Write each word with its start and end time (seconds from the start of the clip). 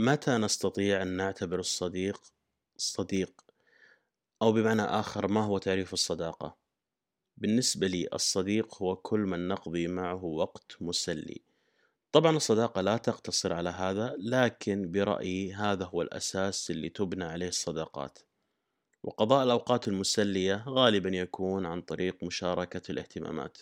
متى 0.00 0.36
نستطيع 0.36 1.02
أن 1.02 1.08
نعتبر 1.08 1.58
الصديق 1.58 2.22
صديق؟ 2.76 3.44
أو 4.42 4.52
بمعنى 4.52 4.82
آخر 4.82 5.28
ما 5.28 5.44
هو 5.44 5.58
تعريف 5.58 5.92
الصداقة؟ 5.92 6.56
بالنسبة 7.36 7.86
لي 7.86 8.08
الصديق 8.12 8.82
هو 8.82 8.96
كل 8.96 9.20
من 9.20 9.48
نقضي 9.48 9.86
معه 9.86 10.24
وقت 10.24 10.76
مسلي 10.80 11.40
طبعا 12.12 12.36
الصداقة 12.36 12.80
لا 12.80 12.96
تقتصر 12.96 13.52
على 13.52 13.70
هذا 13.70 14.16
لكن 14.18 14.90
برأيي 14.90 15.54
هذا 15.54 15.84
هو 15.84 16.02
الأساس 16.02 16.70
اللي 16.70 16.88
تبنى 16.88 17.24
عليه 17.24 17.48
الصداقات 17.48 18.18
وقضاء 19.02 19.44
الأوقات 19.44 19.88
المسلية 19.88 20.64
غالبا 20.68 21.10
يكون 21.10 21.66
عن 21.66 21.82
طريق 21.82 22.24
مشاركة 22.24 22.90
الاهتمامات 22.90 23.58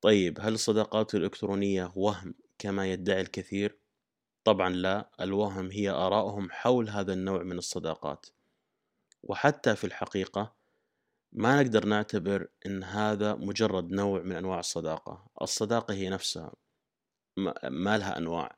طيب 0.00 0.38
هل 0.40 0.54
الصداقات 0.54 1.14
الإلكترونية 1.14 1.92
وهم 1.96 2.34
كما 2.58 2.92
يدعي 2.92 3.20
الكثير؟ 3.20 3.87
طبعا 4.44 4.70
لا 4.70 5.10
الوهم 5.20 5.70
هي 5.70 5.90
آراؤهم 5.90 6.50
حول 6.50 6.90
هذا 6.90 7.12
النوع 7.12 7.42
من 7.42 7.58
الصداقات. 7.58 8.26
وحتى 9.22 9.76
في 9.76 9.84
الحقيقة 9.84 10.54
ما 11.32 11.62
نقدر 11.62 11.86
نعتبر 11.86 12.48
إن 12.66 12.84
هذا 12.84 13.34
مجرد 13.34 13.90
نوع 13.90 14.22
من 14.22 14.36
أنواع 14.36 14.58
الصداقة. 14.58 15.26
الصداقة 15.42 15.94
هي 15.94 16.08
نفسها 16.08 16.52
ما 17.64 17.98
لها 17.98 18.18
أنواع 18.18 18.56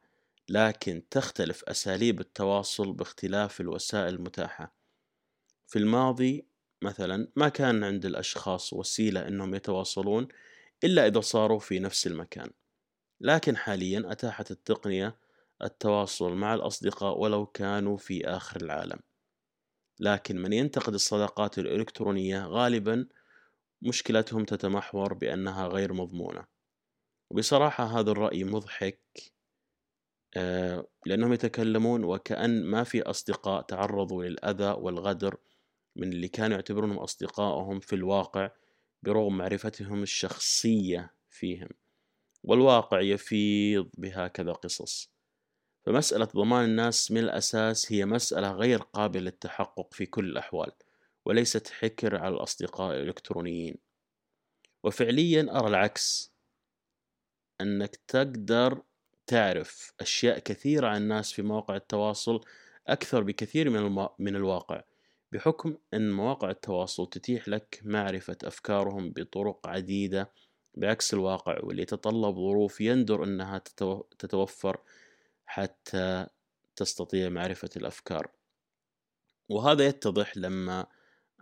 لكن 0.49 1.03
تختلف 1.11 1.65
أساليب 1.65 2.21
التواصل 2.21 2.93
باختلاف 2.93 3.61
الوسائل 3.61 4.15
المتاحة. 4.15 4.75
في 5.67 5.79
الماضي 5.79 6.47
مثلا 6.83 7.29
ما 7.37 7.49
كان 7.49 7.85
عند 7.85 8.07
الأشخاص 8.07 8.73
وسيلة 8.73 9.29
إنهم 9.29 9.55
يتواصلون 9.55 10.29
إلا 10.85 11.07
إذا 11.07 11.21
صاروا 11.21 11.59
في 11.59 11.79
نفس 11.79 12.07
المكان. 12.07 12.51
لكن 13.21 13.57
حاليا 13.57 14.13
أتاحت 14.13 14.51
التقنية 14.51 15.20
التواصل 15.63 16.33
مع 16.33 16.55
الأصدقاء 16.55 17.19
ولو 17.19 17.47
كانوا 17.47 17.97
في 17.97 18.27
آخر 18.27 18.63
العالم. 18.63 18.99
لكن 20.01 20.37
من 20.43 20.53
ينتقد 20.53 20.95
الصداقات 20.95 21.59
الإلكترونية 21.59 22.47
غالبا 22.47 23.07
مشكلتهم 23.83 24.45
تتمحور 24.45 25.15
بأنها 25.15 25.67
غير 25.67 25.93
مضمونة. 25.93 26.45
وبصراحة 27.31 27.85
هذا 27.85 28.11
الرأي 28.11 28.45
مضحك 28.45 29.01
آه، 30.37 30.87
لأنهم 31.07 31.33
يتكلمون 31.33 32.05
وكأن 32.05 32.65
ما 32.65 32.85
في 32.85 33.03
أصدقاء 33.03 33.63
تعرضوا 33.63 34.25
للأذى 34.25 34.71
والغدر 34.79 35.37
من 35.97 36.13
اللي 36.13 36.29
كانوا 36.29 36.57
يعتبرونهم 36.57 36.99
أصدقائهم 36.99 37.81
في 37.81 37.93
الواقع 37.95 38.51
برغم 39.03 39.39
معرفتهم 39.39 40.03
الشخصية 40.03 41.15
فيهم. 41.29 41.69
والواقع 42.45 43.01
يفيض 43.01 43.91
بهكذا 43.99 44.53
قصص. 44.53 45.13
فمسألة 45.87 46.25
ضمان 46.25 46.65
الناس 46.65 47.11
من 47.11 47.19
الأساس 47.19 47.93
هي 47.93 48.07
مسألة 48.07 48.53
غير 48.53 48.79
قابلة 48.79 49.23
للتحقق 49.23 49.95
في 49.95 50.07
كل 50.07 50.25
الأحوال 50.25 50.73
وليست 51.25 51.69
حكر 51.69 52.17
على 52.17 52.35
الأصدقاء 52.35 52.97
الإلكترونيين. 52.97 53.75
وفعليا 54.85 55.47
أرى 55.51 55.69
العكس 55.69 56.33
أنك 57.61 57.97
تقدر 57.97 58.83
تعرف 59.27 59.93
أشياء 60.01 60.39
كثيرة 60.39 60.89
عن 60.89 61.03
الناس 61.03 61.33
في 61.33 61.43
مواقع 61.43 61.77
التواصل 61.77 62.41
أكثر 62.87 63.23
بكثير 63.23 63.71
من, 63.71 63.77
الم... 63.77 64.09
من 64.19 64.37
الواقع 64.37 64.83
بحكم 65.33 65.77
أن 65.95 66.13
مواقع 66.13 66.51
التواصل 66.51 67.11
تتيح 67.11 67.49
لك 67.49 67.81
معرفة 67.85 68.37
أفكارهم 68.45 69.11
بطرق 69.11 69.67
عديدة 69.67 70.33
بعكس 70.75 71.15
الواقع 71.15 71.59
واللي 71.63 71.83
يتطلب 71.83 72.35
ظروف 72.35 72.81
يندر 72.81 73.25
أنها 73.25 73.59
تتو... 73.59 74.03
تتوفر 74.19 74.81
حتى 75.51 76.27
تستطيع 76.77 77.29
معرفة 77.29 77.71
الأفكار. 77.77 78.31
وهذا 79.49 79.87
يتضح 79.87 80.37
لما 80.37 80.87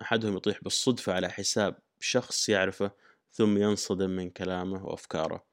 أحدهم 0.03 0.37
يطيح 0.37 0.63
بالصدفة 0.63 1.13
على 1.13 1.29
حساب 1.29 1.79
شخص 2.01 2.49
يعرفه 2.49 2.91
ثم 3.33 3.59
ينصدم 3.59 4.11
من 4.11 4.31
كلامه 4.31 4.87
وأفكاره. 4.87 5.47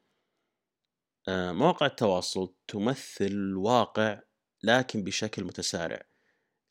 آه، 1.27 1.51
مواقع 1.51 1.85
التواصل 1.85 2.53
تمثل 2.67 3.25
الواقع 3.25 4.21
لكن 4.63 5.03
بشكل 5.03 5.43
متسارع 5.43 6.01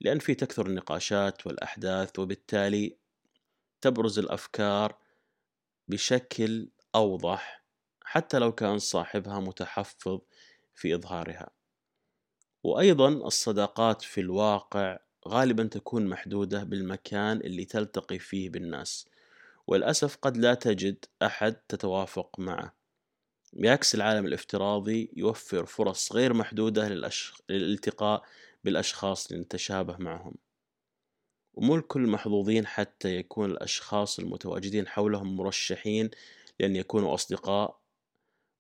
لأن 0.00 0.19
في 0.19 0.34
تكثر 0.34 0.67
النقاشات 0.67 1.47
والأحداث 1.47 2.19
وبالتالي 2.19 2.99
تبرز 3.81 4.19
الأفكار 4.19 4.99
بشكل 5.89 6.71
أوضح 6.94 7.65
حتى 8.05 8.39
لو 8.39 8.53
كان 8.53 8.78
صاحبها 8.78 9.41
متحفظ 9.41 10.21
في 10.75 10.94
إظهارها. 10.94 11.50
وأيضا 12.64 13.08
الصداقات 13.08 14.02
في 14.02 14.20
الواقع 14.20 14.98
غالبا 15.28 15.64
تكون 15.64 16.06
محدودة 16.06 16.64
بالمكان 16.64 17.36
اللي 17.36 17.64
تلتقي 17.64 18.19
فيه 18.19 18.50
بالناس 18.50 19.08
وللأسف 19.66 20.16
قد 20.16 20.36
لا 20.36 20.54
تجد 20.54 21.04
أحد 21.22 21.54
تتوافق 21.54 22.41
معه. 22.41 22.75
بعكس 23.52 23.94
العالم 23.94 24.26
الافتراضي 24.26 25.10
يوفر 25.16 25.66
فرص 25.66 26.12
غير 26.12 26.34
محدودة. 26.34 26.88
للالتقاء 27.48 28.22
بالأشخاص 28.64 29.31
اللي 29.31 29.42
نتشابه 29.42 29.96
معهم. 29.96 30.34
ومو 31.54 31.76
الكل 31.76 32.00
محظوظين 32.06 32.66
حتى 32.66 33.16
يكون 33.16 33.50
الأشخاص 33.50 34.19
المتواجدين 34.19 34.88
حولهم 34.88 35.36
مرشحين 35.36 36.10
لأن 36.60 36.76
يكونوا 36.76 37.14
أصدقاء. 37.14 37.81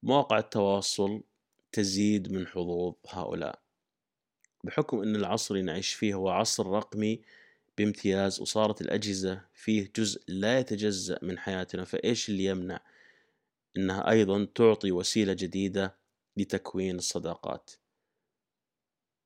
مواقع 0.02 0.38
التواصل 0.38 1.22
تزيد 1.72 2.32
من 2.32 2.46
حظوظ 2.46 2.94
هؤلاء. 3.08 3.63
بحكم 4.64 5.02
أن 5.02 5.16
العصر 5.16 5.54
اللي 5.54 5.66
نعيش 5.66 5.92
فيه 5.94 6.14
هو 6.14 6.28
عصر 6.28 6.66
رقمي 6.66 7.20
بامتياز 7.78 8.40
وصارت 8.40 8.80
الأجهزة 8.80 9.44
فيه 9.54 9.92
جزء 9.96 10.22
لا 10.28 10.58
يتجزأ 10.58 11.18
من 11.22 11.38
حياتنا. 11.38 11.84
فإيش 11.84 12.28
اللي 12.28 12.44
يمنع 12.44 12.80
أنها 13.76 14.10
أيضا 14.10 14.48
تعطي 14.54 14.92
وسيلة 14.92 15.32
جديدة 15.32 15.96
لتكوين 16.36 16.96
الصداقات؟ 16.96 17.70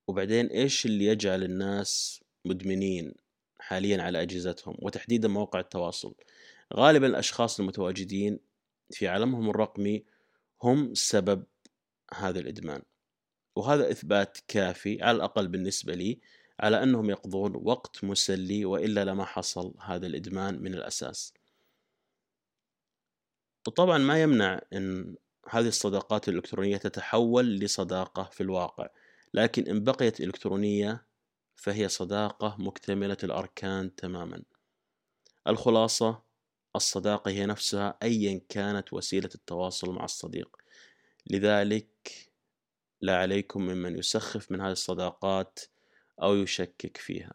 وبعدين 0.08 0.46
إيش 0.46 0.86
اللي 0.86 1.04
يجعل 1.04 1.44
الناس 1.44 2.20
مدمنين 2.44 3.14
حاليا 3.58 4.02
على 4.02 4.22
أجهزتهم؟ 4.22 4.76
وتحديدا 4.78 5.28
مواقع 5.28 5.60
التواصل. 5.60 6.14
غالبا 6.74 7.06
الأشخاص 7.06 7.60
المتواجدين 7.60 8.38
في 8.90 9.08
عالمهم 9.08 9.50
الرقمي 9.50 10.04
هم 10.62 10.94
سبب 10.94 11.44
هذا 12.14 12.40
الإدمان. 12.40 12.82
وهذا 13.58 13.90
إثبات 13.90 14.38
كافي 14.48 15.02
على 15.02 15.16
الأقل 15.16 15.48
بالنسبة 15.48 15.94
لي 15.94 16.20
على 16.60 16.82
أنهم 16.82 17.10
يقضون 17.10 17.52
وقت 17.64 18.04
مسلي 18.04 18.64
وإلا 18.64 19.04
لما 19.04 19.24
حصل 19.24 19.74
هذا 19.80 20.06
الإدمان 20.06 20.62
من 20.62 20.74
الأساس. 20.74 21.34
وطبعا 23.66 23.98
ما 23.98 24.22
يمنع 24.22 24.60
أن 24.72 25.16
هذه 25.50 25.68
الصداقات 25.68 26.28
الإلكترونية 26.28 26.76
تتحول 26.76 27.58
لصداقة 27.58 28.24
في 28.24 28.40
الواقع 28.42 28.88
لكن 29.34 29.68
إن 29.68 29.84
بقيت 29.84 30.20
إلكترونية 30.20 31.06
فهي 31.56 31.88
صداقة 31.88 32.56
مكتملة 32.58 33.16
الأركان 33.24 33.94
تماما. 33.94 34.42
الخلاصة 35.46 36.22
الصداقة 36.76 37.30
هي 37.30 37.46
نفسها 37.46 37.98
أيا 38.02 38.40
كانت 38.48 38.92
وسيلة 38.92 39.30
التواصل 39.34 39.90
مع 39.92 40.04
الصديق. 40.04 40.56
لذلك 41.30 42.27
لا 43.00 43.18
عليكم 43.18 43.62
ممن 43.62 43.98
يسخف 43.98 44.52
من 44.52 44.60
هذه 44.60 44.72
الصداقات 44.72 45.60
أو 46.22 46.34
يشكك 46.34 46.96
فيها. 46.96 47.34